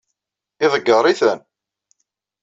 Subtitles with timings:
[0.65, 1.39] Iḍeggeṛ-iten?